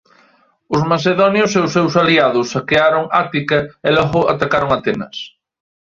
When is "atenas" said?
4.77-5.15